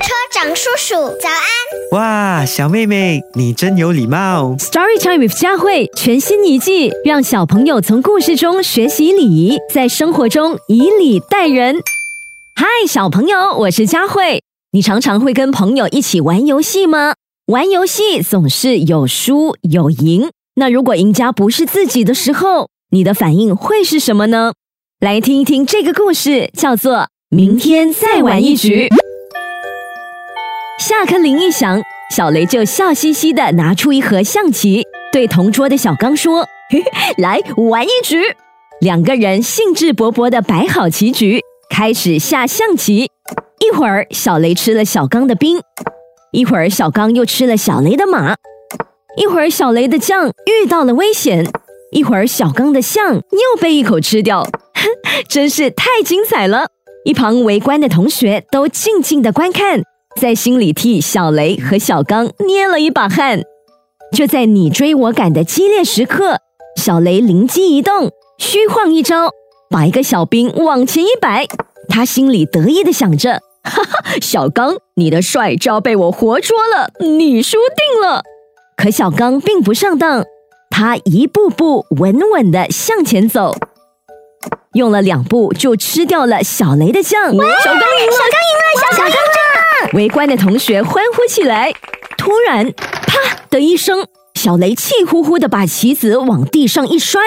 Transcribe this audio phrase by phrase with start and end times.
[0.00, 1.92] 车长叔叔，早安！
[1.92, 4.54] 哇，小妹妹，你真有礼貌。
[4.58, 11.76] Story Time with 佳慧全新一季，让小朋友从故事中学习礼仪，在生活中以礼待人。
[12.54, 14.42] 嗨，小朋友，我是佳慧。
[14.72, 17.14] 你常常会跟朋友一起玩游戏吗？
[17.46, 24.54] 玩游戏总是有输有赢，那如果赢家不是自己的时候，你的反应会是什么呢？
[25.00, 26.96] 来听一听这个故事，叫做
[27.28, 28.88] 《明天再玩一局》。
[30.84, 38.20] 下课铃一响，小雷就笑嘻嘻的拿出一盒象棋，对同桌的小刚说：“嘿 嘿来玩一局。”
[38.82, 43.08] 两个人兴致勃勃的摆好棋局，开始下象棋。
[43.60, 45.60] 一会儿，小雷吃了小刚的兵；
[46.32, 48.34] 一会儿，小刚又吃了小雷的马；
[49.16, 51.44] 一会儿，小雷的将遇到了危险；
[51.92, 54.42] 一会儿，小刚的象又被一口吃掉。
[54.42, 54.88] 哼，
[55.30, 56.66] 真是太精彩了！
[57.04, 59.84] 一旁围观的同学都静静的观看。
[60.20, 63.42] 在心里替小雷和小刚捏了一把汗。
[64.12, 66.38] 就在你追我赶的激烈时刻，
[66.76, 69.30] 小雷灵机一动，虚晃一招，
[69.70, 71.46] 把一个小兵往前一摆。
[71.88, 78.22] 他心里得意的想着：“哈哈，小刚，你的帅招被我活捉了，你输定了。”
[78.76, 80.24] 可小刚并不上当，
[80.70, 83.54] 他一步步稳稳的向前走，
[84.74, 87.30] 用了两步就吃掉了小雷的将。
[87.30, 88.21] 小刚赢了！
[89.92, 91.72] 围观的同学欢呼起来。
[92.16, 97.20] 突然，啪的一声，小雷气呼呼的把棋子往地上一摔，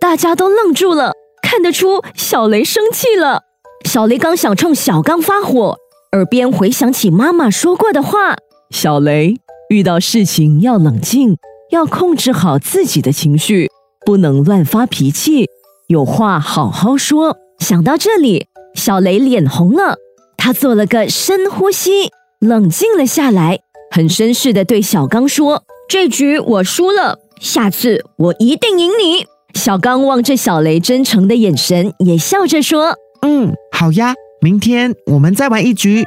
[0.00, 1.12] 大家都愣住了，
[1.42, 3.42] 看得出小雷生气了。
[3.84, 5.76] 小雷刚想冲小刚发火，
[6.12, 8.36] 耳边回想起妈妈说过的话
[8.70, 9.36] ：“小雷，
[9.70, 11.36] 遇到事情要冷静，
[11.70, 13.70] 要控制好自己的情绪，
[14.04, 15.46] 不能乱发脾气，
[15.86, 19.96] 有话好好说。”想到这里，小雷脸红了。
[20.36, 22.10] 他做了个深呼吸，
[22.40, 23.58] 冷静了下来，
[23.90, 36.04] 很绅士的对小刚说：“这局我输了，下次我一定赢你。”小刚望着小雷真诚的眼神，也笑着说嗯，好呀，明天我们再玩一局。：“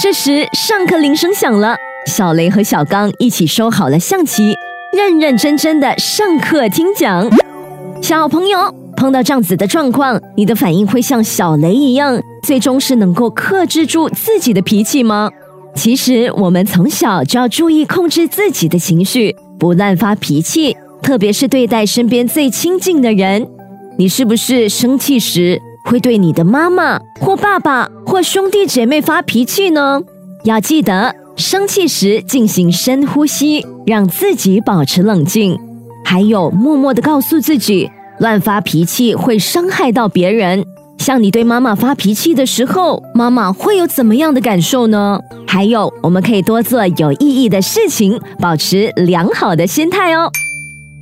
[0.00, 4.54] 这时上课铃声响了，小雷和小刚一起收好了象棋，
[4.92, 7.28] 认认真真的上课听讲。
[8.02, 15.30] 小朋友碰到这样子的状况，你的反应会像小雷一样，最终是能够克制住自己的脾气吗？
[15.74, 23.48] 其实我们从小就要注意控制自己的情绪，不乱发脾气，特别是对待身边最亲近的人。
[23.96, 30.02] 你是不是生气时会对你的妈妈或爸爸或兄弟姐妹发脾气呢？
[30.44, 35.58] 要记得，生气时进行深呼吸，让自己保持冷静。
[36.04, 40.66] 还有，默默的告诉自己，乱发脾气会伤害到别人。
[41.02, 45.18] 像你对妈妈发脾气的时候，妈妈会有怎么样的感受呢？
[45.48, 50.30] 还有，我们可以多做有意义的事情，保持良好的心态哦。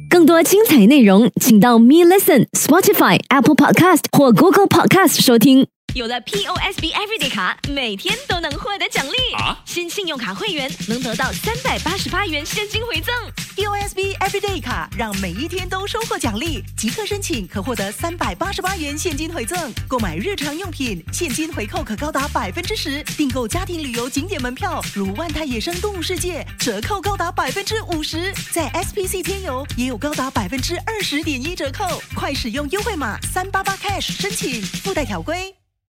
[0.09, 5.66] 更多精彩内容，请到 Me Listen、Spotify、Apple Podcast 或 Google Podcast 收听。
[5.93, 9.34] 有了 POSB Everyday 卡，每天都能获得奖励。
[9.34, 13.15] 啊新信用卡会员能得到三百八十八元现金回赠。
[13.56, 19.72] POSB Everyday 卡让每一天都收获奖励，即刻申请可获得三百八十八元现金回赠。
[19.88, 28.33] 购买日常用品，现金回扣可高达百分之十；订购家庭旅游景点门票，如万泰野生动物世界，折扣高达百分之五十。
[28.53, 35.59] 在 SPC 天游也有高达百分之二十点一折扣，快使用优惠码三八八 cash 申请，附带条规。